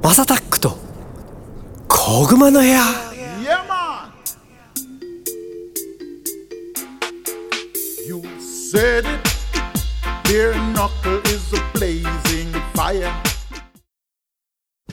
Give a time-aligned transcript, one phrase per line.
[0.00, 0.78] MASSATACK と
[1.88, 2.80] こぐまの部屋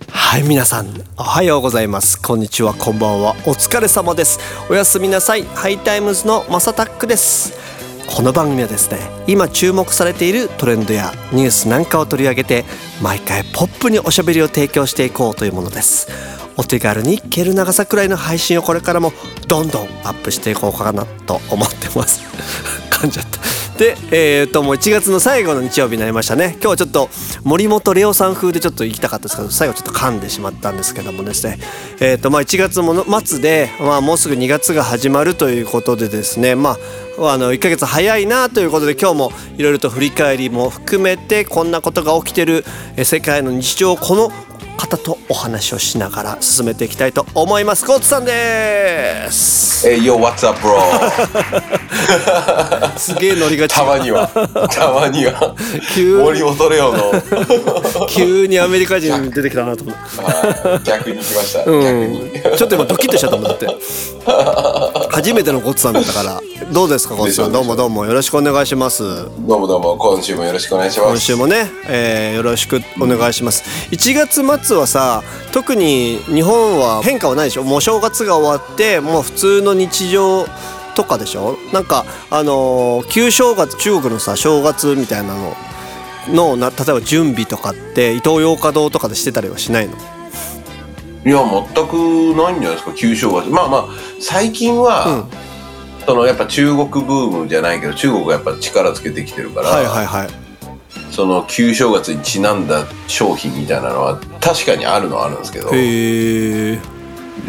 [0.07, 2.19] はい皆さんおはようございます。
[2.19, 3.35] こんにちはこんばんは。
[3.45, 4.39] お疲れ様です。
[4.67, 5.43] おやすみなさい。
[5.43, 7.72] ハイタイムズの MASSATACK です。
[8.07, 12.65] この番組はですね今注目されているトレンドやニュースなんかを取り上げて
[13.01, 16.07] 毎回ポップにおしゃべりを提供していこうというものです。
[16.55, 19.11] お手軽に聞ける長さくらいの配信をこれからも
[19.47, 22.21] どんどんアップしていこうかなと思ってます。
[22.91, 23.43] 噛んじゃった。
[23.77, 26.51] でえー、ともう1月の最後の日曜日になりましたね。
[26.53, 27.09] 今日はちょっと
[27.43, 31.57] 森本レオさん風でちょっと行きたかったですけど最後ちょっと噛んでしまったんですけどもですね。
[31.99, 36.55] えー、とまあ1月もの末で、まあ、もうすぐ2月が始まるということでですね。
[36.55, 36.77] まあ
[37.19, 42.65] あの1ヶ月早いなということで今日もいろいろと振り返りも含めてこんなことが起きてる
[42.97, 44.31] え世界の日常をこの
[44.77, 47.85] 方とお話をしながら進めていきたいと思います。
[47.85, 49.87] コーツさんです。
[49.87, 50.73] え、Yo, what's up, bro?
[52.97, 54.27] すげえノリがたまには、
[54.71, 55.55] たまには、
[55.93, 57.11] 急森本レオの、
[58.09, 61.81] 急にアメリカ人出てきたなと思ってあ逆に来ました、うん。
[61.81, 61.93] 逆
[62.49, 62.57] に。
[62.57, 63.67] ちょっと今ドキッとしちゃったもんだって。
[65.09, 66.41] 初めてのゴッツさんだったから。
[66.71, 67.45] どうですかゴッツさん。
[67.51, 68.05] でしょどうもどうも。
[68.05, 69.03] よろしくお願いします。
[69.03, 71.09] どうもどうも、今週もよろしくお願いします。
[71.09, 73.63] 今週もね、えーよろしくお願いします。
[73.91, 77.63] 1月末はさ特に日本は変化はないでしょ？
[77.63, 80.45] もう正月が終わってもう普通の日常
[80.95, 81.57] とかでしょ？
[81.71, 85.55] なんかあのー旧正月中国のさ正月みたいなの
[86.29, 89.93] のな例えば準備とかってイトーヨーカドーとかでしてたりはしないの？
[91.25, 91.37] いや、
[91.73, 91.93] 全く
[92.35, 93.49] ないんじゃないですか、旧正月。
[93.49, 93.85] まあまあ、
[94.19, 95.25] 最近は、
[96.05, 100.27] そのやっぱ中国ブームじゃないけど、中国がやっぱ力つけてきてるから、はいはいはい。
[101.11, 106.79] その旧正月にちなんだ商品みたいなのは確かにあるのはあるんですけど、へえ。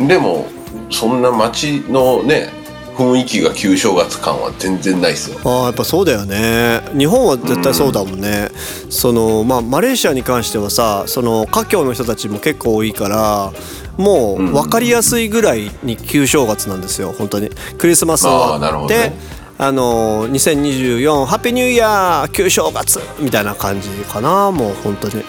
[0.06, 0.46] でも、
[0.90, 2.52] そんな街のね、
[2.96, 5.40] 雰囲気が旧正月感は全然ないですよ。
[5.44, 6.80] ああやっぱそうだよね。
[6.96, 8.50] 日本は絶対そうだもんね、
[8.88, 13.52] そのまあマレーシアに関してはさその華僑の人たちも結構多いから
[13.96, 17.50] もう分かりやすいぐらいに旧正月なんですよ本当に。
[17.78, 19.12] クリスマス終あわって
[19.56, 25.24] あの2024ハッピーニューイヤー旧正月みたいな感じかなもう本当に。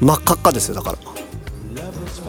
[0.00, 0.98] 真っ赤っかですよだから。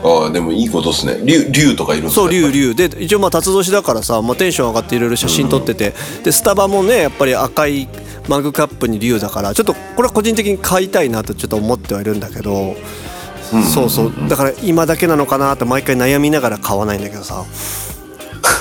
[0.04, 1.22] ああ、でもいいことですね。
[1.24, 2.74] 竜、竜とかいるんですかそう竜竜。
[2.74, 5.94] で一応まあ辰年だからさ、まあ、テンション上がっていろいろ写真撮ってて、
[6.24, 7.88] でスタバもねやっぱり赤い
[8.28, 12.76] マグカップに竜だからちょっとこれは個人的に買いたいなとちょっと思ってはいるんだけど、
[13.74, 14.14] そうそう。
[14.30, 17.44] だから今だけなのかなって毎回悩みながら買わないんだけどさ。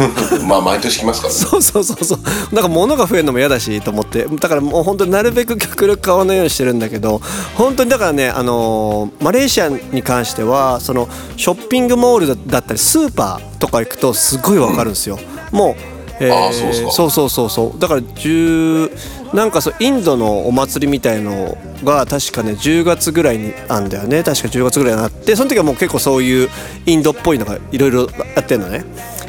[0.47, 1.41] まあ、毎年来ますからね。
[1.41, 2.55] そうそうそうそう。
[2.55, 4.25] なんか物が増えるのも嫌だしと思って。
[4.25, 7.21] だからもう本当になるべく極力買わないようにしてるんだけど
[7.55, 15.19] 本当にだからねあのーマレーシアに関してはそのショッピングモールだだったりスーパーとか行くとすごいわかるんですよ、
[15.51, 15.91] もう
[16.21, 16.91] えあーそうっすか。
[16.91, 17.79] そうそうそうそう。
[17.81, 18.91] だから10
[19.33, 24.23] なんかそうインドのお祭りみたいのが確かね10月ぐらいにあんだよね。
[24.23, 26.49] 確か10月ぐらいになってその時はもう結構そういう
[26.87, 28.85] インドっぽいのがいろいろやってんのね。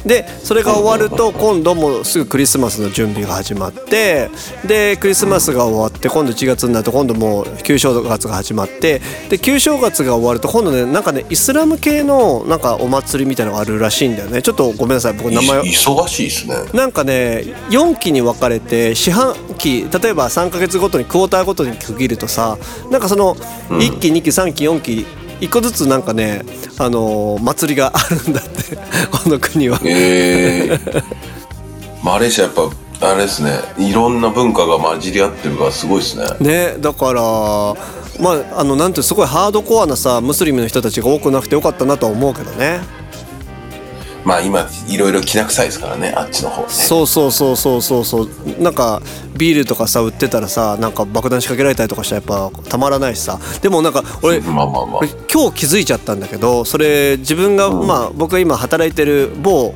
[0.05, 4.29] でそれが終わると今度もうすぐクリスマスの準備が始まって
[4.67, 14.41] でクリスマスが終わって今度1月になると今度もう旧正月が始まってで旧正月が終わると今度ねなんかねイスラム系のなんかお祭りみたいなのがあるらしいんだよね。
[14.41, 16.55] ちょっとごめんなさい僕名前忙しいですね。
[16.73, 22.57] なんかね4期に分かれて四半期例えば3ヶ月ごとにクォーターごとに区切るとさ
[22.89, 23.35] なんかその
[23.69, 25.05] 1期2期3期4期
[25.41, 26.43] 1個ずつなんかね
[26.77, 28.77] あのー祭りがあるんだって
[29.11, 29.79] この国は。
[29.83, 31.03] ええ
[32.03, 36.25] マレーシアやっぱ、あれですね、いろんな文化が混じり合ってるからすごいですね。
[36.39, 37.21] ねだから
[38.19, 42.81] まああのなんていうすごいハードコアなさムスリムの人たちが多くなくてよかったなとは思うけどね。
[44.23, 46.69] まあ今、いろいろきな臭いですからね、あっちの方ね。
[46.69, 48.29] そうそうそうそうそうそう
[48.61, 49.01] なんか
[49.37, 55.07] ビールとかさ売ってたらさなんか爆弾仕掛けられたりとかしたらやっぱたまらないしさでもなんか俺まあまあまあ俺。
[55.31, 59.73] 今日気づいちゃったんだけどそれ自分が、まあ僕が今働いてる某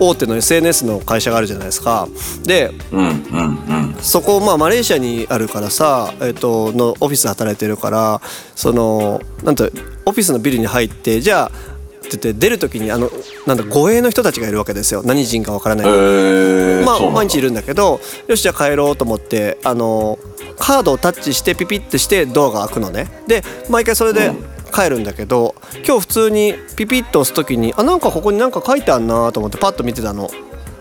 [0.00, 2.08] 大手の SNS の会社があるじゃないですか
[2.42, 3.96] でうんうんうん。
[4.00, 8.20] そこまあマレーシアにあるからさ、えっとのオフィスで働いてるから
[8.56, 9.70] そのなんと
[10.04, 11.73] オフィスのビルに入ってじゃあ
[12.06, 13.10] って言って出る時にあの
[13.46, 15.02] なんだ護衛の人たちがいるわけですよ。
[15.04, 20.18] 何人かわからないえー、まあ毎日いるんだけどよしじゃあ帰ろうと思ってあの
[20.58, 23.10] カードをタッチしてピピッてしてドアが開くのね。
[23.26, 24.32] で毎回それで
[24.72, 25.54] 帰るんだけど
[25.86, 30.30] 今日普通にピピッと押す時にあなんかここになんか書いてあんなと思ってパッと見てたの。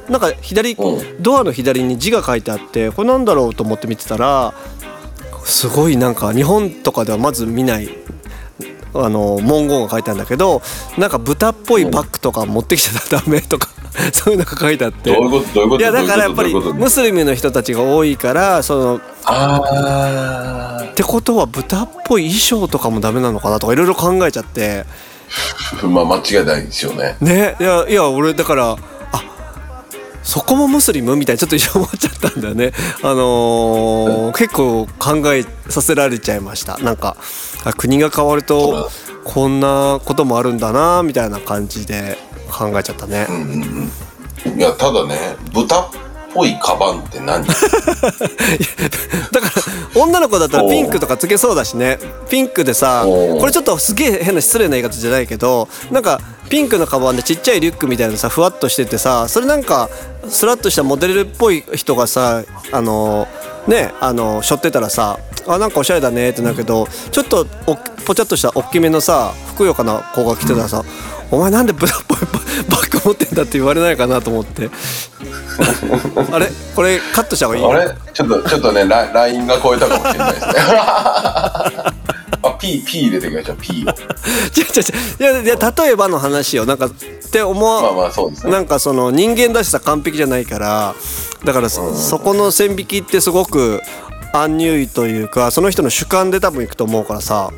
[0.09, 1.23] なんか左うん。
[1.23, 4.53] ドアの左に字が書いてあってこれなんだろうと思って見てたら
[5.45, 7.89] すごいなんか日本とかではまず見ない
[8.95, 10.61] あの文言が書いてあるんだけど
[10.97, 13.69] なんか豚っぽいバッグとか持ってきちゃダメとか
[14.13, 15.11] そういうのが書いてあって。
[15.13, 15.53] どういうこと？
[15.53, 15.81] どういうこと？
[15.81, 24.85] いやだからやっぱりムスリムの人たちが多いからそのあってことは豚っぽい衣装とかもダメなのかなとかいろいろ考えちゃって。
[25.81, 27.17] あまあ間違いないですよね。
[27.19, 27.55] ね。
[27.59, 28.71] いやいや俺だから
[29.11, 29.23] あ
[30.23, 32.71] そこもムスリムみたいにちょっと一緒思っちゃったんだよね。
[33.01, 36.77] あのー結構考えさせられちゃいました。
[36.79, 37.17] なんか
[37.71, 38.89] 国が変わると
[39.23, 42.17] こんなこともあるんだなみたいな感じで
[42.51, 43.25] 考えちゃったね、
[44.55, 45.15] いやただね
[45.53, 46.02] 豚っ
[46.33, 47.45] ぽいカバンって何？
[47.45, 47.61] だか
[49.95, 51.97] ら女の子だったらピンクとかつけそうだしね。
[52.29, 56.19] ピンクでさこれちょっとすげえ変な失礼な言い方じゃないけどなんか
[56.49, 59.89] ピンクのカバンでちっちゃいリュックみたいなのさふわっとしててさそれなんか
[60.27, 63.27] スラッとしたモデルっぽい人がさあの
[63.67, 67.75] ねあの背負ってたらさあなんかおしゃれだねってなるけどちょっとお
[68.05, 70.83] ぽちゃっとした大きめのさふくよかな子が来てたらさ、
[71.31, 74.69] お前なんで豚っぽいババッグ持ってんだって言われないかなと思って
[76.31, 76.49] あれ？
[76.75, 77.65] これカットした方がいい？
[77.65, 77.95] あれ？
[78.13, 80.53] ちょっとちょっとねララインが超えたかもしれないですね。
[82.45, 83.57] あ P, P 入れてきましょう。
[83.61, 83.89] P を。
[85.21, 88.51] 違う違ういやいや例えばの話よなんかって思わ、まあまあそうですね。
[88.51, 90.95] なんかその人間だしさ完璧じゃないから
[91.45, 93.81] だからそ,、そこの線引きってすごく
[94.33, 97.49] アンニュイというかその人の主観で多分いくと思うからさ。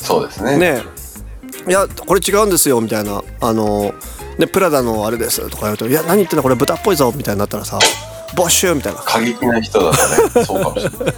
[0.00, 0.56] そうですね。
[0.56, 0.82] ね
[1.68, 3.94] いやこれ違うんですよみたいなあの
[4.38, 7.78] ねプラダのあれですとか言うといや何言ってんだこれ豚っぽいぞみたいになったらさ
[8.34, 9.00] ボッシュみたいな。
[9.00, 10.44] 過激な人だとね。
[10.44, 11.14] そうかもしれない。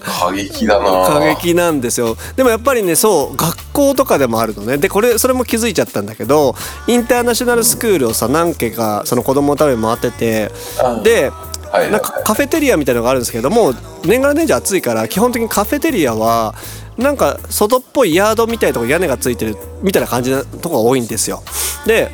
[0.00, 2.16] 過激だな過激なんですよ。
[2.36, 4.78] でもやっぱりねそう学校とかでもあるのね。
[4.78, 6.54] でこれそれも気づいちゃったんだけど
[6.86, 10.50] インターナショナルスクールをさ何軒かその子供のために回ってて
[10.84, 11.30] うんで
[11.72, 13.72] なんかカフェテリアみたいなのがあるんですけども
[14.04, 16.54] 年がら年中暑いから基本的にカフェテリアは
[16.96, 21.42] なんか外っぽいヤードみたいなとこ屋根がついてるみたいな感じなとこが多いんですよ。
[21.86, 22.10] で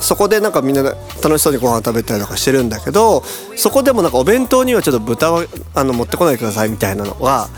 [0.00, 3.22] そこでなんかみんなで楽しそうにご飯食べたりとかしてるんだけど
[3.56, 5.44] そこでもなんかお弁当にはちょっと豚は
[5.74, 7.48] あの持ってこないでくださいみたいなのが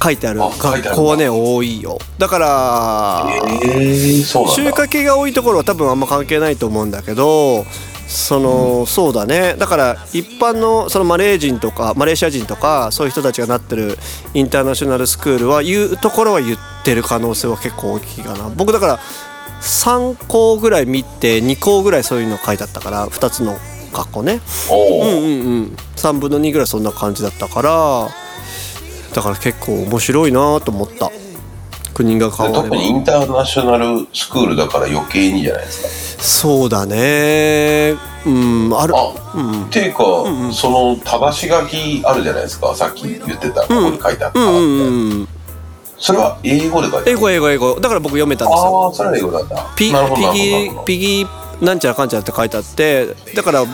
[0.00, 1.98] 書いてある学校はね多いよ。
[2.18, 3.26] だから
[3.64, 4.62] ええそうなんだ。
[4.62, 7.64] 中華系が多いところは多分あんま関係ないと思うんだけど
[8.08, 9.54] その、そうだね。
[9.58, 13.98] だから一般のそのマレー人とかマレーシア人とかそういう人たちがなってる
[14.34, 18.48] インターナショナルスクールは言うところは言ってる可能性は結構大きいかな。
[18.50, 19.00] 僕だから
[19.60, 23.58] 3校ぐらい見て2校ぐらいそういうの書いてあったから2つの
[23.92, 24.40] 学校ね。
[24.70, 25.04] う。
[25.04, 25.76] んうんうん。
[25.96, 28.08] 3分の2ぐらいそんな感じだったから
[29.14, 31.10] だから結構面白いなと思った
[31.96, 32.64] 国が変われば。
[32.64, 36.22] 特にインターナショナルスクールだから余計にじゃないですか。
[36.22, 37.94] そうだね。
[38.26, 38.94] うんある。
[38.94, 39.64] あ、うん。
[39.64, 40.04] っていうか、
[40.52, 42.74] その正し書きあるじゃないですか。
[42.74, 45.28] さっき言ってたここに書いてあった、うんうんうん
[45.98, 47.12] それは英語で書いてある？
[47.12, 47.80] 英語英語英語。
[47.80, 48.84] だから僕読めたんですよ。
[48.84, 49.74] ああそれは英語だ。
[49.74, 51.26] ピなるほどなるピギピギ
[51.62, 53.68] なんちゃらかんちゃらって書いてあってだからうん。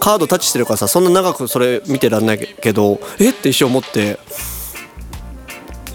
[0.00, 3.30] カードタッチしてるからさそんな長くそれ見てらんないけどえ？
[3.30, 4.18] って一瞬思って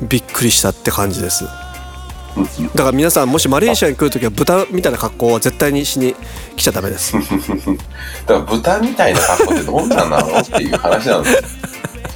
[0.02, 1.46] びっくりしたって感じです。
[1.46, 6.16] だから皆さんもしマレーシアに来るときは豚みたいな格好は絶対にしに
[6.56, 7.14] 来ちゃダメです。
[7.18, 11.42] だから豚みたいな格好ってどんなんなのっていう話なんですよ。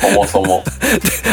[0.02, 0.64] そもそも。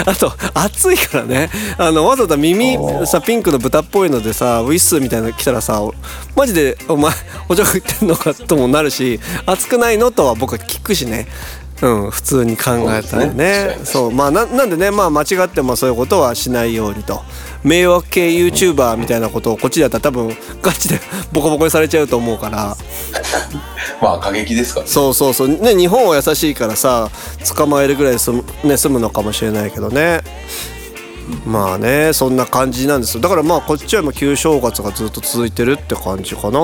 [0.05, 1.51] あと暑いからね。
[1.79, 5.83] あのわざわざ耳さピンクの豚っぽいのでさウィッスみたいなの来たらさ
[6.37, 7.13] マジでお前
[7.49, 11.27] おちょく言ってんのかともなるし暑くないのとは僕は聞くしね
[11.81, 13.35] うん普通に考えたらね。
[13.35, 13.79] ね。
[13.85, 14.11] そう。
[14.11, 17.23] まあななんでねまあ間違ってもそういうことはしないようにと。
[17.63, 21.01] 迷惑系 YouTuber みたいなことをこっちでやったら多分ガチで
[21.33, 22.77] ボコボコにされちゃうと思うから。
[24.03, 24.93] まあ過激ですからね。
[24.93, 25.49] そうそうそう。
[25.49, 27.11] ね日本は優しいからさ
[27.55, 30.23] 捕まえるぐらいで済む,、ね、済むのかもしれないけどね。
[31.47, 33.21] まあねそんな感じなんですよ。
[33.21, 36.63] だからまあこっちは今旧正月がずっと続いてるって感じかな。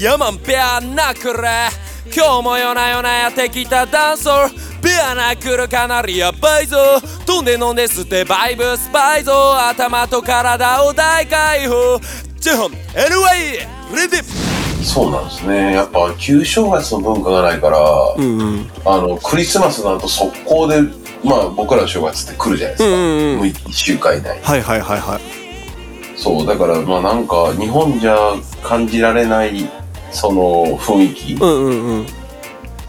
[0.00, 1.42] ヤマンベアナクル
[2.06, 6.76] 今日も夜な夜なやってきたダンソーベアナクルかなりやばいぞ
[7.24, 9.32] 飛んで飲んで吸ってバイブスパイぞ
[9.68, 12.00] 頭と体を大解放。
[12.40, 15.74] ジェホン NY レディそうなんですね。
[15.74, 17.78] やっぱ旧正月の文化がないから、
[18.16, 18.70] うんうん。
[18.84, 20.82] あのクリスマスになると速攻で
[21.22, 23.36] まあ僕らの正月って来るじゃないですか、うんうんうん。
[23.36, 24.36] もう1週間以内。
[24.38, 25.20] にはいはいはいはい。
[26.18, 28.16] そうだからまあなんか日本じゃ
[28.64, 29.70] 感じられない
[30.12, 32.06] その雰囲気、うんうんうん。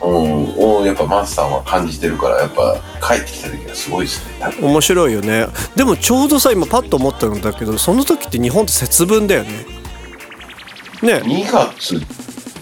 [0.04, 4.54] うん、をやっぱマスターは感じてるからやっぱ帰ってきた時はすごいですね。
[4.62, 5.48] 面白いよね。
[5.76, 9.66] でもちょうどさ今パッと思ったんだけどその時って日本って節分だよね。
[11.02, 11.22] ね。
[11.24, 12.02] 2月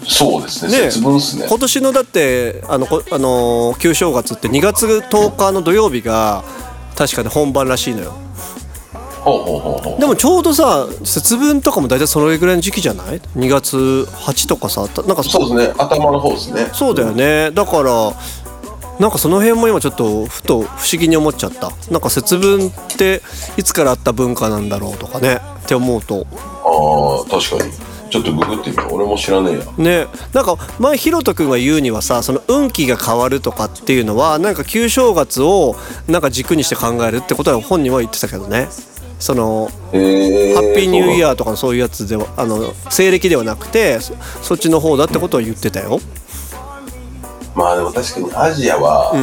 [0.08, 0.72] そうですね。
[0.72, 0.92] ね。
[0.92, 1.48] 節分っすね。
[1.50, 6.44] 今年のだってあのこあのー旧正月って2月10日の土曜日が
[6.96, 8.14] 確かに本番らしいのよ
[10.00, 13.78] でもちょうどさ節分とかも大体それぐらいの時期じゃない ?2 月
[14.10, 15.04] 8とかさた？
[15.04, 15.76] なんかそうですね。
[15.78, 16.70] 頭の方ですね。
[16.74, 17.52] そうだよね。
[17.52, 18.14] だから
[19.00, 21.72] なんかその辺も今ちょっとふと不思議に思っちゃった。
[21.92, 23.22] なんか節分って
[23.58, 25.40] いつからあった文化なんだろうとかね。
[25.64, 26.26] って思うと。
[26.66, 27.72] ああ確かに。
[28.10, 28.96] ちょっとググってみよう。
[28.96, 29.66] 俺も知らねえや。
[29.78, 30.08] ね。
[30.34, 35.76] なんか前ひろとくんが言うにはさその運気が変わるとかっていうのはなんか旧正月を
[36.08, 38.68] なんか軸にして考えるってことは本人は言ってたけどね
[39.22, 46.00] そのへえハッピーニューイーヤーとかのそういうやつではあの西暦ではなくてそそっちの方だってことは言ってたよ。
[47.56, 49.14] まあでも確かにアジアは、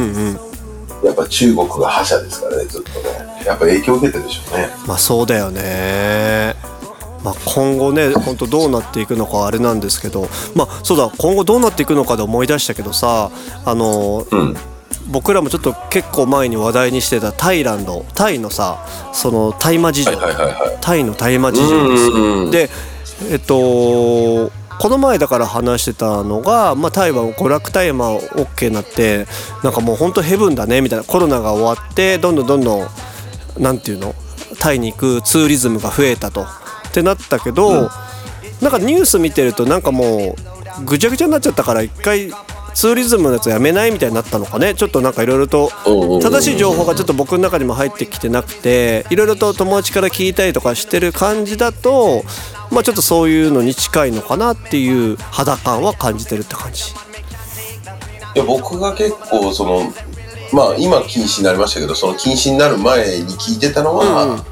[1.03, 3.43] やっぱ中国が覇者ですからねずっとね。
[3.45, 4.69] やっぱ影響を受けてるでしょうね。
[4.87, 6.55] まあそうだよね。
[7.23, 10.29] まあ、今後ね本当どうなっていくのかあれなんですけど。
[10.55, 13.31] まあそうだ今後どうなっていくのかで思い出したけどさ
[13.65, 14.55] あの、うん
[15.09, 20.11] 僕らもちょっと結構前に話題にしてたタイランドタイのさその大麻事情、
[20.81, 22.69] タイの大麻事情ですうんうんうんで
[23.31, 29.25] えっとこの前だから話してたのが、まあ、タイは娯楽大麻 OK になって
[29.63, 32.87] なんかもう本当ヘブンだねみたいなコロナが終わってどんどんどんどん
[33.61, 34.15] なんていうの？
[34.59, 36.43] タイに行くツーリズムが増えたと。
[36.89, 37.89] ってなったけど、
[38.61, 40.35] なんかニュース見てるとなんかも
[40.81, 42.31] うぐちゃぐちゃになっちゃったから一回
[42.69, 44.75] ツーリズムのやつやめないみたいになったのかね？
[44.75, 46.21] ちょっとなんかいろいろとうんうんうんうん。
[46.21, 52.23] 正しい情報がちょっと僕の中にも入ってきてなくていろいろと友達から聞いたりとかしてる感じだと
[52.71, 56.93] まあちょっとそういうのに近いのかなっていう肌感は感じてるって感じ。
[58.35, 59.91] いや僕が結構その
[60.53, 64.45] まあ今禁止になりましたけどその禁止になる前に聞いてたのは、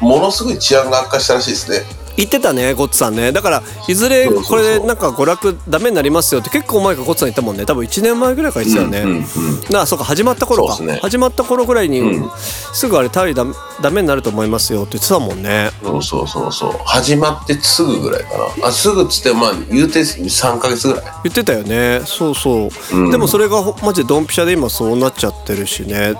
[0.00, 1.78] ものすごい治安が悪化したらしいですね
[2.20, 3.32] 言ってたねゴッツさんね。
[3.32, 7.64] だからいずれこれでなんか娯楽ダメになりますよって結構前からゴッツさん言ったもんね。
[7.64, 9.24] 多分1年前ぐらいから言ってたよね、うんうんうん。
[9.72, 10.98] なあそうか始まった頃か、ね。
[11.00, 12.30] 始まった頃ぐらいに、うん。
[12.74, 15.70] すぐあれタイダメダメになると思いますよって言ってたもんね。
[15.82, 16.72] そうそうそうそう。
[16.84, 18.68] 始まってすぐぐらいかな。
[18.68, 21.04] あすぐっつってまあ言うて3ヶ月ぐらい。
[21.24, 22.02] 言ってたよね。
[22.04, 23.10] そうそう、うん。
[23.10, 26.14] でもそれがほマジでドンピシャで今そうなっちゃってるしね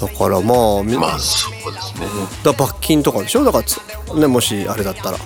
[0.00, 2.06] だからまあみまあそうですね。
[2.42, 3.44] だ罰金とかでしょ？
[3.44, 3.78] だからつ
[4.14, 5.18] ねもしあれだったら。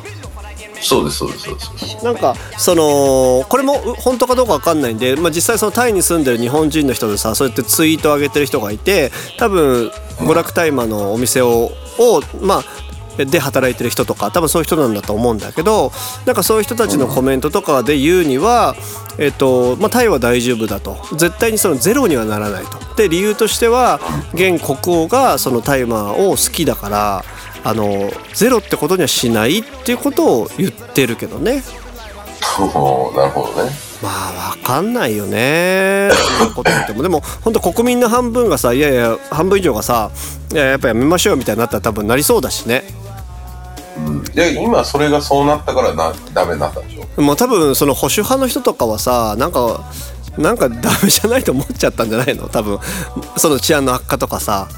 [0.80, 2.04] そうですそうですそうです。
[2.04, 12.64] なんかそのこれもう本当かどうかわかんないんで、まあ、実際そのタイに住んでる日本人の人でさそうやってツイートを上げてる人がいて多分娯楽大麻のお店ををまあ
[13.24, 15.92] で働いてる人とか多分そういう人なんだと思うんだけど
[16.26, 18.76] なんかそういう人たちのコメントとかで言うには、
[19.18, 20.96] えっとまあ、タイは大丈夫だと。
[21.16, 22.78] 絶対にそのゼロにはならないと。
[22.96, 24.00] で理由としては
[24.34, 27.24] 現国王がその大麻を好きだから
[27.64, 31.62] あのゼロってことにはしないっていうことを言ってるけどね。
[32.58, 32.70] なる
[33.30, 33.70] ほどね。
[34.02, 36.10] まあわかんないよね。
[36.38, 37.02] そんなこと言っても。
[37.02, 40.10] でも本当国民の半分がさいやいや半分以上がさ
[40.52, 42.84] いややっぱやめましょうみたいになったら多分なりそうだしね
[44.34, 47.22] で今それがそうなったからなダメになったんでしょ？
[47.22, 49.90] もう多分その保守派の人とかはさなんか
[50.36, 52.48] なんかダメじゃないと思っちゃったんじゃないの？
[52.48, 52.78] 多分
[53.36, 54.68] その治安の悪化とかさ。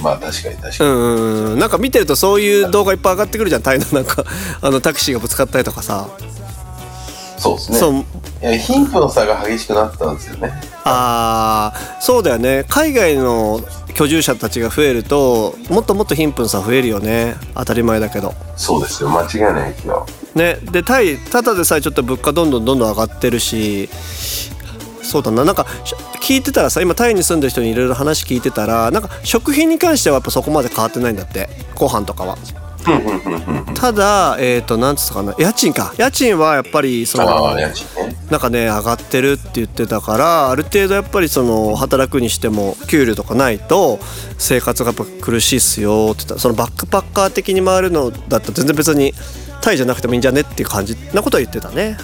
[0.00, 1.58] まあ確かに確うかに、んうんうん。
[1.58, 4.24] なんか見てるとそういう動画いっぱい上がってくるじゃんタイのなんか
[4.62, 6.08] あのタクシーがぶつかったりとかさ、
[7.38, 7.78] そうですね。
[7.78, 7.92] そう。
[7.92, 8.04] い
[8.42, 10.52] や貧富の差が激しくなったんですよね。
[10.84, 12.64] あーそうだよね。
[12.68, 13.60] 海外の
[13.94, 17.36] 居住者たちが増えるともっともっと貧富差増えるよね。
[17.54, 18.34] 当たり前だけど。
[18.56, 19.10] そうですよ。
[19.10, 20.06] 間違いないですよ。
[20.34, 20.58] ね。
[20.70, 23.88] でタイただでさえちょっと物価どんどんどんどん上がってるし
[25.02, 25.44] そうだな。
[25.44, 31.48] なんかし聞いてたらさ今タイに住んでる人にいろいろ話聞いてたらなんか食品に関してはやっぱそこまで変わってないんだって。
[31.74, 32.36] ご飯とかは
[33.74, 35.34] ただえっ、となんつったかな。
[35.38, 35.94] 家賃か。
[35.96, 37.56] 家賃はやっぱりそあの
[38.30, 43.98] なんかね上がってるって言ってたからある程度やっぱりその働くにしても給料とかないと
[44.38, 46.34] 生活がやっぱ苦しいっすよって言った。
[46.34, 49.14] らそのバックパッカー的に回るのだったら全然別に
[49.60, 51.96] タイじゃなくてもいいんじゃねっていう感じなことは言ってたね。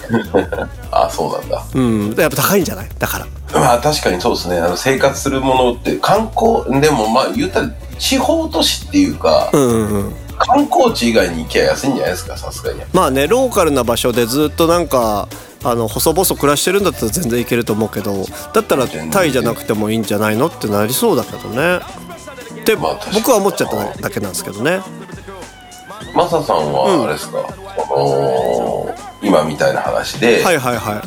[0.90, 1.64] あそうなんだ。
[1.74, 2.14] うん。
[2.18, 2.88] やっぱ高いんじゃない？
[2.98, 3.26] だから。
[3.52, 4.58] まあ確かにそうですね。
[4.58, 12.80] あの生活するものって観光でもまあ言ったら地方都市っていうか、うんうんうん観光地以外に行きゃ安いんじゃないですかさすがに。
[12.92, 15.28] まあねローカルな場所でずっとなんか
[15.62, 21.78] あの細々暮らしてるんだったら全然いけると思うけどだったらタイじゃなくてもいいんじゃないのってなりそうだけどね。
[22.60, 24.80] って僕は思っちゃっただけなんですけどね。
[26.14, 27.42] マサさんはあれですか、あ
[27.90, 31.02] のー今みたいな話で、はいはいはい。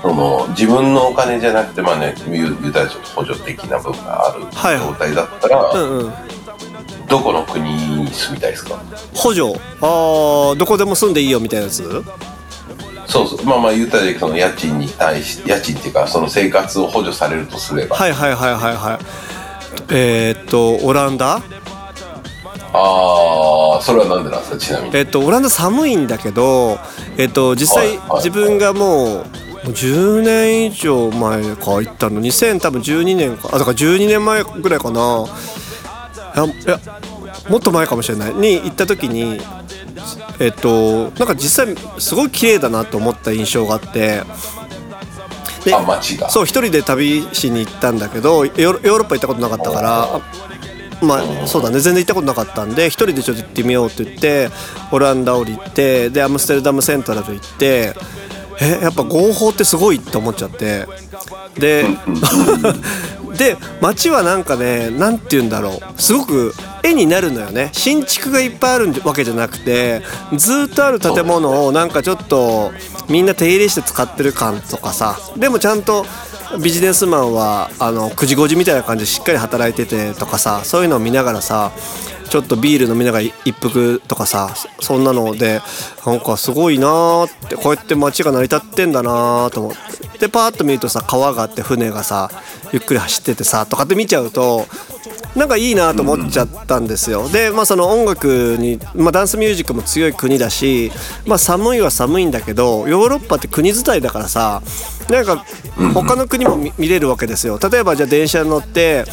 [0.00, 4.78] その自分のお金じゃなくてまあね言う言うたらちょっと補助的な部分があるはい。
[4.78, 6.12] 状態だったら、うんうん
[7.12, 8.80] どこの国に住みたいですか？
[9.14, 9.52] 補助？
[9.82, 11.82] あーどこでも住んでいいよみたいなやつ？
[13.06, 13.44] そうそう。
[13.44, 18.98] まあまあ言ったらその家賃に対し家賃っていうかその生活を補助されるとすれば、はいはいはいはいはい。
[19.90, 21.42] えーっとオランダ？
[22.74, 24.56] ああそれはなんでなんですか？
[24.58, 24.96] ちなみに。
[24.96, 26.78] えっとオランダ寒いんだけど
[27.18, 28.16] えっと実際はいはい。
[28.24, 29.26] 自分がもう
[29.66, 33.50] 10年以上前か行ったの？2000多分12年か。
[33.52, 35.26] あだから12年前ぐらいかな
[36.34, 36.78] いや
[37.48, 38.34] もっと前かもしれない。
[38.34, 39.40] に行った時に
[40.38, 44.22] えっとなんか実際すごい綺麗だなと思った印象があって。
[45.64, 45.72] で
[46.28, 50.20] そう一人で旅しに行ったんだけどヨーロッパ行ったことなかったから
[51.06, 51.78] まあそうだね。
[51.78, 54.50] 全然行ったことなかったんで一人でちょっと行ってみようって言って
[54.90, 57.94] オランダ降りてでアムステルダムセントラル行って
[58.60, 60.86] えやっぱ合法ってすごいって思っちゃって。
[61.54, 61.86] で
[63.42, 66.00] で街はなんかね何て言うんだろう。
[66.00, 67.70] すごく絵になるのよね。
[67.72, 70.02] 新築がいっぱいあるわけじゃなくて
[70.36, 72.70] ずっとある建物をなんかちょっと
[73.08, 75.18] みんな手入れして使ってる感とかさ。
[75.36, 76.06] でもちゃんと
[76.60, 81.72] ビジネスマンはあの9時5時みたいな感じでしっかり働いててとかさそういうのを見ながらさ
[82.28, 85.60] ちょっとビール飲みながら一服とかさそんなので
[86.06, 90.02] なんかすごいなーってこうやって街が成り立ってんだなーと思って。
[90.18, 92.30] でパーッと見るとさ川があって船がさ
[92.72, 94.66] ゆっくり走っててさとかって見ちゃうと
[95.34, 97.28] なんかいいなと思っちゃったんですよ。
[97.28, 100.92] でまあその音楽に、まあ、ダンスミュージックも強い国だし、
[101.26, 104.62] まあ、寒いは寒いんだけどヨーロッパって国自体だからさ
[105.08, 105.44] なんか
[105.94, 107.58] 他の国も見見れるわけですよ。
[107.58, 109.04] 例えばじゃあ電車に乗って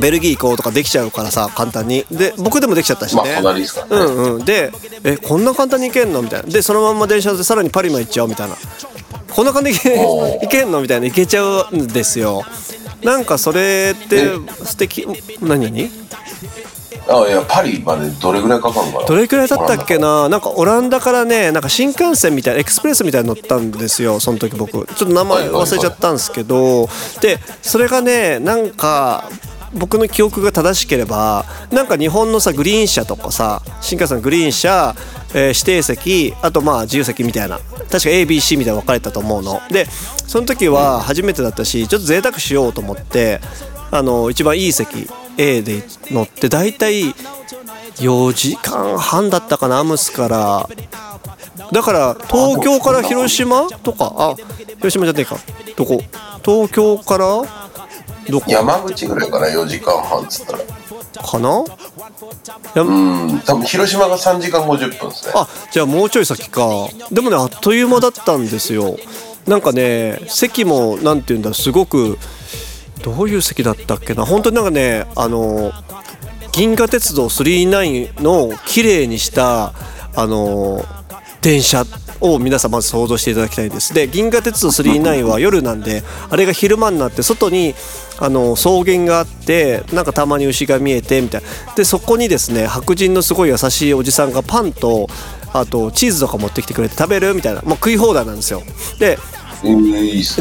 [0.00, 2.06] ベルギー行こうとかできちゃうからさ簡単に。
[2.10, 3.66] で僕でもできちゃったしね、まあね。
[3.90, 4.44] うんうん。
[4.44, 4.70] で
[5.04, 6.48] えこんな簡単に行けんのみたいな。
[6.48, 8.56] でそのまんま電車でさらにパリまで行っちゃおうみたいな。
[9.30, 11.06] こんな感じで行けんのみたいな。
[11.06, 12.42] 行けちゃうんですよ
[13.02, 14.30] なんかそれって
[14.64, 15.06] 素敵
[15.40, 15.90] 何何
[17.10, 19.06] あいやパリまでどれぐらいかかるのかな？
[19.06, 20.28] どれくらい経ったっけな？
[20.28, 24.72] なんかオランダからねなんか新幹線みたいなエクスプレスみたいに乗ったんですよその時僕。
[24.72, 26.86] ちょっと名前忘れちゃったんですけど。
[27.22, 29.24] でそれがねなんか
[29.74, 34.94] 僕の記憶が正しければなんか日本のさグリーン車とかさ新幹線グリーン車、
[35.34, 39.60] えー指定席あとまあ自由席みたいな確か ABC みたいな分かれたと思うの。
[39.70, 39.86] で
[40.26, 43.40] その時は初めてだったしちょっと贅沢しようと思って
[43.90, 47.12] あの一番いい席 A で乗って大体
[47.96, 50.68] 4時間半だったかなアムスから。
[51.72, 54.36] だから東京から広島とかあ
[54.76, 55.36] 広島じゃねえか
[55.76, 56.00] どこ？
[56.42, 57.42] 東京から
[58.30, 58.50] どこ？
[58.50, 60.58] 山口ぐらいかな4時間半っつったら。
[60.58, 61.64] かな？
[62.74, 65.32] やうん多分広島が3時間50分ですね。
[65.34, 66.88] あじゃあもうちょい先か。
[67.10, 68.96] でもねあっという間だったんですよ。
[69.46, 72.18] なんかね席もなんて言うんだすごく
[73.02, 74.24] どういう席だったっけな？
[74.24, 75.72] 本当になんかねあの
[76.52, 79.72] 銀河鉄道39の綺麗にした
[80.16, 80.84] あの
[81.40, 81.84] 電車
[82.20, 83.94] を皆さんまず想像していただきたいです。
[83.94, 87.74] で銀河鉄道39は夜なんであれが昼間になって外に
[88.20, 91.74] あの草原があってなんかたまに牛が見えてみたいな。
[91.74, 95.08] でそこにですね白人のすごい優しいおじさんがパンと
[95.52, 97.34] あとチーズとか持ってきてくれて食べる？
[97.34, 97.62] みたいな。
[97.62, 98.62] もう食い放題なんですよ。
[98.98, 99.18] で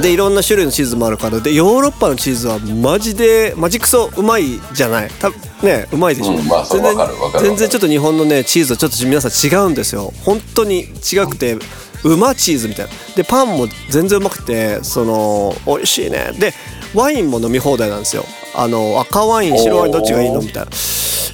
[0.01, 5.09] でいろんな種類のチーズもあるからでヨーロッパのチーズはマジでマジクソうまいじゃない。
[5.09, 5.31] た
[5.63, 6.95] ねうまいでしょ、うんまあ全然
[7.39, 10.13] 全然ちょっと日本のねチーズはちょっと皆さん違うんですよ。
[10.23, 11.57] 本当に違くて
[12.03, 12.91] うまチーズみたいな。
[13.15, 16.31] でパンも全然うまくてその美味しいね。
[16.39, 16.53] で
[16.93, 18.23] ワインも飲み放題なんですよ。
[18.55, 20.69] あの赤ワイン白ワインどっちがいいのみたいな。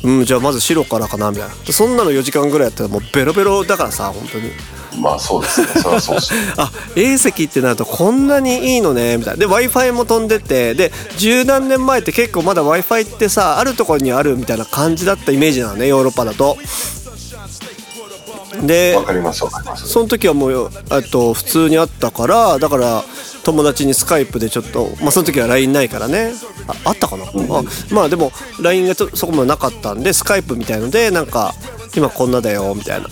[0.05, 1.53] うんじゃあまず白からかなみたいな。
[1.71, 4.51] そんなの4時間ぐらいやったらもうベロベロだからさ本当に
[4.99, 5.67] まあそうですね。
[5.67, 6.17] それはそう
[6.58, 9.39] あ A 席ってなるとこんなにいいのねみたいな。
[9.39, 16.58] で w i f i も飛んでてで十何年前って結構まだ w i f i ってさあるところにあるみたいな感じだったイメージなのねヨーロッパだと。
[18.62, 18.95] で
[19.75, 23.03] その時はもうあと普通にあったからだから
[23.43, 26.34] 友達にスカイプでちょっとまあその時は LINE ないからね。
[26.67, 31.53] ああったかな、あまあでも LINE がちょそこまでなかったんでスカイプみたいのでなんか
[31.95, 33.10] 今こんなだよみたいな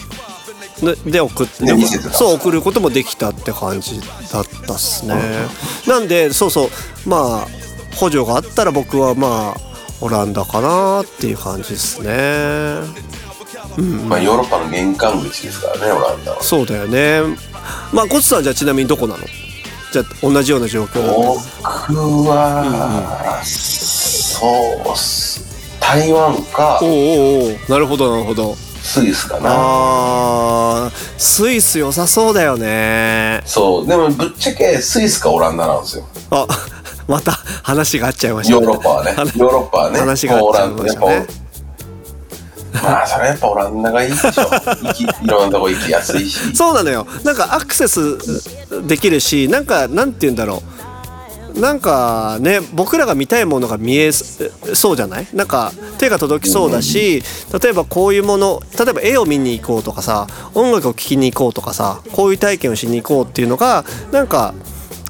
[0.82, 1.66] でで送って
[2.12, 5.16] そう送ることもできたって感じだったっすね。
[5.88, 6.70] なんでそうそう
[7.06, 7.48] まあ
[7.96, 9.62] 補助があったら僕はまあ
[10.02, 12.82] オランダかなっていう感じですね。
[14.08, 16.42] まあヨーロッパの玄関口ですからねオランダは。
[16.42, 17.22] そうだよね。
[17.94, 19.24] まあコツさんじゃあちなみにどこなの？
[19.94, 21.22] じゃあ同じような状況だと
[21.90, 24.48] 僕は、そ
[24.90, 25.42] うっす。
[25.80, 26.80] 台湾か。
[26.82, 26.96] おうおう
[27.52, 27.58] おう。
[27.70, 30.92] なるほどなるほどスイスかな。
[31.18, 33.42] スイス良さそうだよね。
[33.46, 33.88] そう。
[33.88, 36.06] でもぶっちゃけスイスかオランダなんですよ。
[36.32, 36.48] あ
[37.08, 37.32] また
[37.64, 39.12] 話が合っちゃいましたヨーロッパはね。
[39.12, 40.00] ヨ話ーロッパはね。
[40.00, 41.28] 話が合っちゃいましたね。
[42.74, 44.30] まあそれはやっぱオランダがいいでしょ。
[45.24, 46.56] いろんなとこ行きやすいし。
[46.56, 47.06] そうなのよ。
[47.24, 48.18] なんかアクセス
[48.88, 50.81] できるしなんかなんて言うんだろう
[51.56, 55.28] なんかね僕らが見たいものが見えそうじゃない？
[55.34, 57.22] なんか手が届きそうだし
[57.62, 64.54] 例えばこういうもの例えば絵を見に行こうとかさ音楽を聴きに行こうとかさこういう体験をしに行こうっていうのがなんか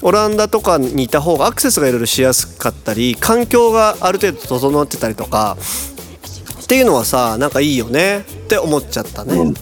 [0.02, 5.58] オランダとかにいた方がアクセスがいろいろしやすかったり環境がある程度整ってたりとか
[6.64, 9.36] っていうのはさなんかいいよねって思っちゃったね。
[9.36, 9.54] うん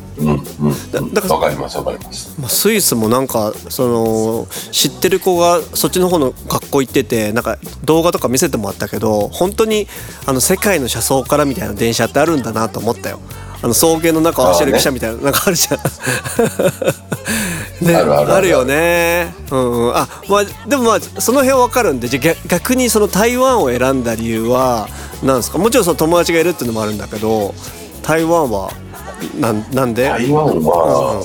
[0.91, 2.35] だだからわかりますわかります。
[2.39, 9.87] まあスイスもなんかその知ってる子がそっちの方の学校行っててなんか動画とか見せてもらったけど本当に
[10.25, 13.19] あの世界の車窓からみたいな電車ってあるんだなと思ったよ。
[13.61, 15.79] あの草原の中を走る汽車みたいななんかあるじゃん。
[17.85, 18.33] ねあるある。
[18.35, 19.33] あるよね。
[19.51, 19.95] うんうん。
[19.97, 24.87] あまあでもまあその辺わかるんでじゃあ逆逆にその台湾を選んだ理由は
[25.23, 25.57] なんですか？
[25.57, 27.53] もちろんその友達がいるっていうのもあるんだけど
[28.01, 28.71] 台湾は
[29.39, 30.09] なんなんで？
[30.09, 31.23] 台湾は、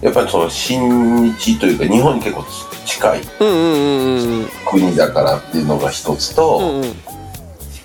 [0.00, 2.44] やっぱりその親日というか日本に結構
[2.84, 3.20] 近い
[4.66, 6.94] 国だからっていうのが一つと、うんうん。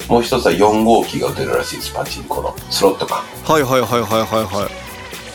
[0.07, 4.71] もう一つは4号機が打てるらしいですパチンコのスロットかはいはいはいはいはいはい。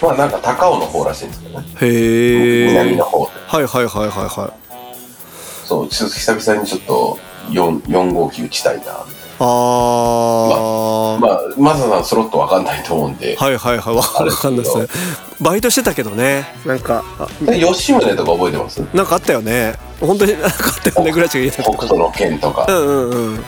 [0.02, 1.66] まあなんか高尾の方らしいんですけどね。
[1.80, 3.26] へえ南の方。
[3.26, 4.52] ではいはいはいはいは
[5.64, 7.18] そうちょっと久々にちょっと
[7.50, 9.06] 4, 4号機打ちたいな
[9.46, 13.94] ああまあマサさんスロットわかんないと思うんで、はいはいはい。
[13.94, 14.64] わかんない。
[14.64, 14.86] ですね
[15.40, 16.46] バイトしてたけどね。
[16.64, 17.04] なんか
[17.46, 18.78] 吉宗とか覚えてます？
[18.94, 19.74] なんかあったよね。
[20.00, 21.12] 本当になんかあったよね。
[21.12, 21.62] ぐらいしか言えなか。
[21.62, 22.66] っ北斗の剣とか。
[22.66, 23.44] たうんうんうん。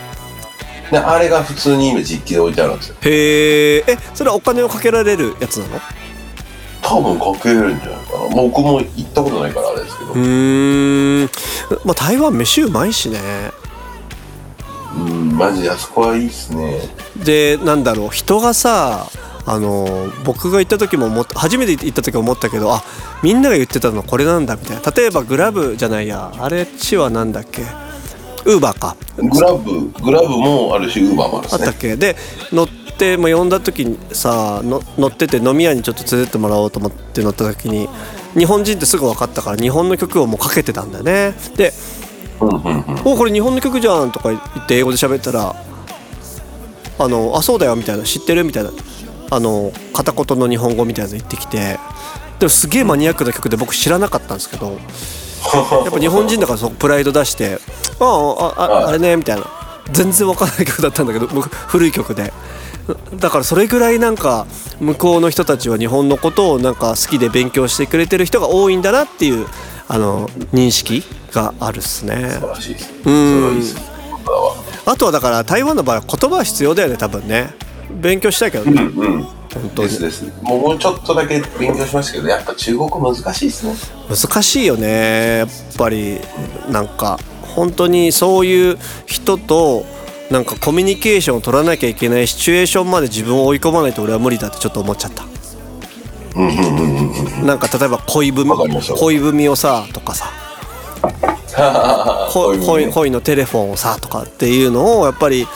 [0.91, 2.97] であれが普通に今実機で置いてあるんですよ。
[3.03, 5.81] へええそれはお金をかけられるやつなの？
[6.83, 8.43] 多分かけれるんじゃないかな。
[8.43, 10.13] 僕も行ったことないからあれですけど。
[10.13, 11.31] うーん。
[11.85, 13.19] まあ台湾飯うまいしね。
[13.19, 13.66] うん
[15.37, 16.81] マジであそこはいいっすね。
[17.25, 19.07] でなんだろう人がさ
[19.49, 22.83] あの僕が行った時も思っ初めて行った時も思ったけどあ
[23.23, 24.91] みんなが言ってたのこれなんだみたいな。
[24.91, 27.63] 例えばグラブじゃないやあれっちはなんだっけ？
[28.45, 28.97] ウーバーか。
[29.17, 31.53] グラブグラブもあるしウーバーもあるね。
[31.53, 31.97] あったっけ？
[31.97, 32.17] で
[32.53, 32.69] 乗っ
[32.99, 37.89] てもう呼んだ時にさの乗ってて飲み屋にちょっと連れてってもらおうと思って乗った時に
[38.35, 41.35] 日本人ってすぐ分かったから日本の曲をもうかけてたんだよね。
[41.57, 42.06] でうんうんうん
[42.41, 45.55] 「おこれ日本の曲じゃん」とか言って英語で喋ったら
[46.99, 48.71] 「あのあそうだよ」みたいな「知ってる?」みたいな
[49.31, 51.79] あの片言の日本語みたいなの言ってきて
[52.39, 54.67] でもすげえマニアックな曲で僕知らなかったんですけど
[55.85, 57.59] やっぱ日本人だからそプライド出して
[58.01, 59.45] 「あああああれね」みたいな
[59.93, 62.33] 全然わからない曲だったんだけど僕古い曲で。
[63.19, 64.47] だからそれぐらいなんか
[64.79, 69.49] 向こうの人たちは日本のことをなんか好きで勉強してくれてる人が多いんだなっていう
[69.89, 72.31] あの認識があるっすね。
[72.31, 73.13] 素晴らしいですね。
[73.13, 73.63] ん。
[74.87, 77.51] あとはだから台湾の場合は言葉は必要だよね多分ね。
[78.01, 79.23] 勉強したいけどね、うんうん。
[79.23, 79.89] 本当に。
[79.89, 80.25] ですです。
[80.43, 83.75] もうちょっとだけ勉強しましたけどやっぱ中国難しいですね。
[84.09, 85.39] 難しいよね。
[85.39, 86.21] やっぱり
[86.71, 87.19] なんか
[87.55, 89.85] 本当にそういう人と
[90.31, 95.25] なんかコミュニケーションを取らなきゃいけないシチュエーションまで自分を追い込まないと俺は無理だってちょっと思っちゃった
[97.45, 98.47] なんか例えば恋文
[98.99, 100.31] 恋文をさとかさ。
[102.33, 102.93] 恋ね。
[102.93, 105.47] 恋のテレフォンをさとかっていうのをやっぱり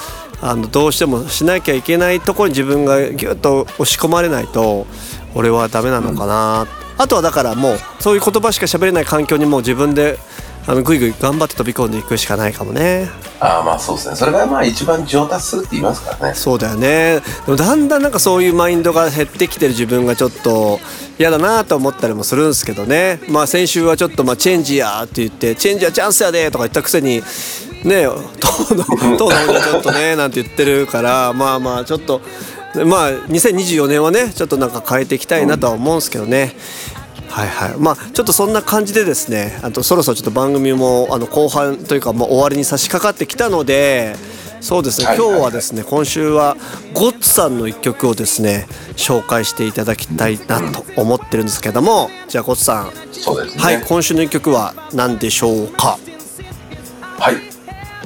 [0.41, 4.87] あのどうしてもしなきゃいけないところに自分がギュッと押し込まれないと
[5.35, 6.67] 俺はダメなのかな、
[6.97, 10.19] あとはだからもうそういう言葉しか喋れない環境にもう自分で
[10.71, 13.09] あのぐいぐい頑張って飛び込んでいくしかないかもね。
[13.41, 14.15] ああまあそうですね。
[14.15, 16.35] それがまあ一番上達するって言いますからね。
[16.37, 17.21] そうだよね。
[17.45, 20.79] でもだんだんなんかそういうマインドが減ってきてる自分がちょっと
[21.19, 23.19] 嫌だなと思ったりもするんですけどね。
[23.29, 27.21] まあ先週はちょっとまあチェンジやーって言ってチェンジはチャンスやでとか言ったくせに
[27.83, 28.07] ね
[28.39, 28.85] 当の
[29.19, 32.21] 当の方にちょっとねなんて言ってるからまあまあちょっと
[32.87, 36.55] まあ2024年はねちょっとなんか変えていきたいなとは思うんですけどね。
[37.31, 37.75] はいはい。
[37.79, 44.17] まあちょっとそんな感じでですねあとそろそろちょっと番組もあの後半というかもう終わりに差し掛かってきたので
[44.61, 46.57] そうですね今日はですね今週は
[46.93, 48.67] ゴッツさんの一曲をですね
[48.97, 53.63] 紹介していただきたいなと思ってるんですけどもじゃあゴッツさんそうですね。
[53.63, 55.99] はい今週の一曲は何でしょうか？
[57.19, 57.37] はい。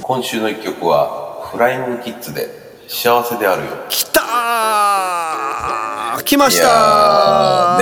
[0.01, 2.47] 今週の一曲はフライングキッズで
[2.87, 3.71] 幸せであるよ。
[3.89, 6.23] きたー！
[6.23, 7.77] 来ましいたや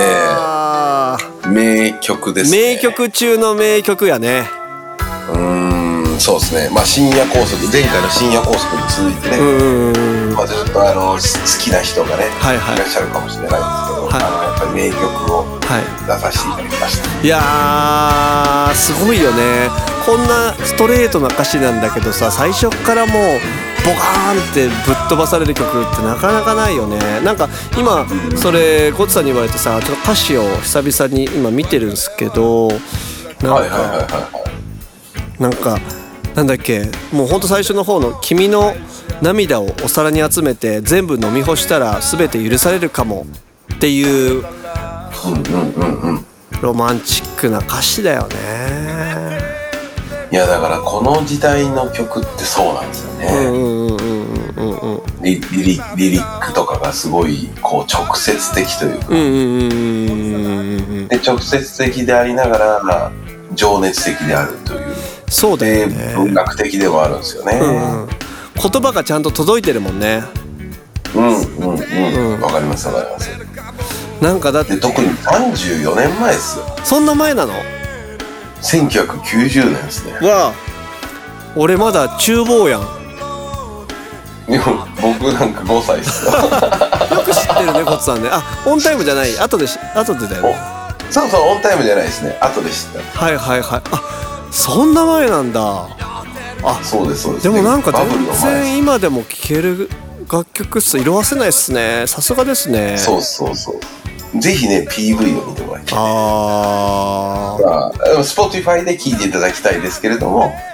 [1.54, 2.74] 名曲ですね。
[2.74, 4.50] 名曲中の名曲やね。
[5.30, 6.68] うーんそうですね。
[6.74, 9.38] まあ深夜拘束前回の深夜拘束に続いてね、
[10.34, 11.18] まあ、ずっとあの好
[11.62, 12.78] きな人がね、はいはい。
[12.78, 14.22] らっしゃるかもしれないんですけど、はい。
[14.22, 17.28] あのやっぱり名曲をはい出させていただきました、い。
[17.28, 19.70] やーすごいよね。
[20.04, 23.40] こんなストレートな歌詞なんだけどさ最初からもう
[23.84, 27.20] ボカーンってぶっ飛ばされる曲ってなかなかないよね。
[27.20, 32.68] なんか今それゴッツさんに言われてさちょっと歌詞を久々に今見てるんですけど
[33.42, 34.08] なんか、
[35.38, 35.78] なんか
[36.34, 38.74] なんだっけもうほんと最初の方の「君の
[39.20, 43.26] 涙をお皿に集めて全部飲み干したら全て許されるかも」
[43.74, 44.44] っていう
[46.62, 49.44] ロマンチックな歌詞だよね。
[50.32, 53.73] いやだからこの時代の曲ってそうなんですよね、うんうん
[55.24, 63.12] リリリリリックとかがすごいこう直接的というか、うんうんうんうんうんで直接的でありながら
[63.54, 64.94] 情熱的であるという。
[65.28, 66.14] そうだよでね。
[66.14, 67.58] 文学的でもあるんですよね。
[67.58, 68.24] うん
[68.56, 70.22] 言葉がちゃんと届いてるもんね。
[71.14, 72.40] うんうんうん。
[72.40, 73.30] わ、かりますわかります。
[74.20, 74.74] なんかだって。
[74.76, 76.64] で特に34年前ですよ。
[76.84, 77.52] そんな前なの
[78.62, 80.28] ？1990年ですね。
[80.28, 80.52] わあ。
[81.56, 83.03] 俺まだ厨房やん。
[84.46, 86.32] 僕なんか5歳ですよ。
[87.16, 88.28] よく知ってるねコツさんね。
[88.30, 89.38] あオンタイムじゃない。
[89.38, 90.56] 後でし後でだよね。
[91.10, 92.36] おそうそうオンタイムじゃないですね。
[92.40, 92.76] 後で知っ
[93.14, 93.24] た。
[93.24, 93.82] はいはいはい。
[93.90, 94.02] あ
[94.50, 95.86] そんな前なんだ。
[96.82, 97.44] そうですそうです。
[97.44, 99.90] でもなんか全然今でも聴ける
[100.30, 100.98] 楽曲っす。
[100.98, 102.06] 色あせないっすね。
[102.06, 102.96] さすがですね。
[102.96, 104.40] そうそうそう。
[104.40, 105.98] ぜひね PV を見てもらいたい。
[105.98, 110.52] あまあ、でも Spotify で聴いていただきたいですけれども、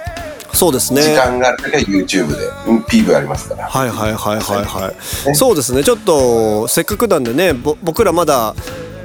[0.53, 1.01] そうですね。
[1.01, 3.67] 時間がある時は YouTube で、うん PV ありますから。
[3.67, 5.27] はいはいはいはいはい。
[5.27, 5.83] ねそうですね。
[5.83, 8.53] ちょっとせっかくなんでねぼ僕らまだ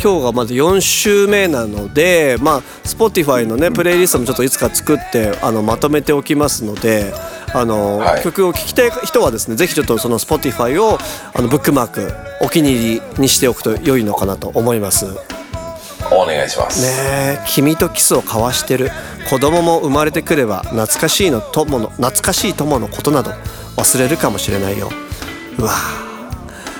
[0.02, 7.12] 今日がまず4週目なのでまあ Spotify のねプレイリストもちょっといつか作ってあのまとめておきますので
[7.54, 8.22] あの、はい。
[8.22, 10.98] 曲を聴きたい人はですねぜひちょっとその Spotify を
[11.34, 15.06] あのブックマークお気に入りにしておくと良いのかなと思います。
[16.12, 16.82] お願いします。
[16.82, 18.90] ね君とキスを交わしてる。
[19.28, 23.32] 子供も生まれてくれば懐かしいの友の懐かしい友のことなど
[23.76, 24.90] 忘れるかもしれないよ。
[25.58, 26.05] うわ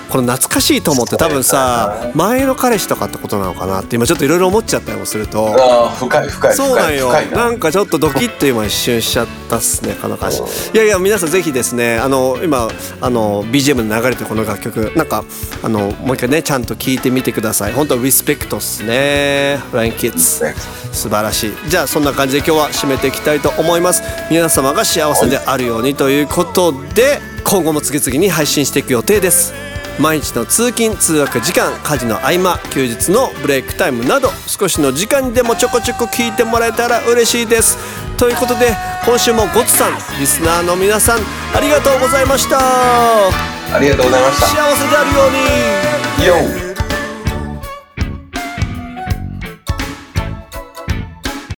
[0.09, 5.49] この懐かしい友って多分さ前の彼氏とかってことなのかなって今ちょっといろいろ思っちゃったりもすると。
[5.49, 7.11] ああ、深い深いそうなんよ。
[7.11, 7.21] な。
[7.31, 10.41] なんかちょっとドキッと今一瞬しちゃったっすねこの歌詞
[10.73, 12.69] いやいや皆さんぜひですねあの今
[13.01, 15.23] あの BGM で流れてるこの楽曲なんか
[15.63, 17.73] あのもう一回ねちゃんと聴いてみてください。
[17.73, 19.59] 本当リスペクトっすね。
[19.73, 20.43] LINE キッズ。
[20.43, 20.55] ね
[20.91, 21.51] 素晴らしい。
[21.67, 24.01] じゃあそんな感じで今日は締めていきたいと思います。
[24.31, 29.66] 皆様が幸せであるようにということで今後も次々に配信していく予定です
[29.99, 37.77] 毎日の通勤通学時間家事の合間休日のブレイクタイムなど少しの時間にでもちょこちょこ聞いてもらえたら嬉しいです。
[38.17, 41.19] ということで今週もゴツさんリスナーの皆さん
[41.55, 42.57] ありがとうございました。
[42.59, 44.47] ありがとうございました。
[44.47, 46.61] 幸せであるように。
[46.61, 46.66] よ